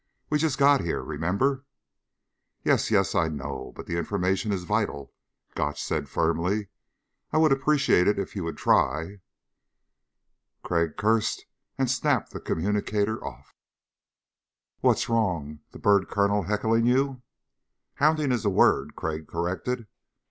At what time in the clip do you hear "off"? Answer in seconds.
13.23-13.53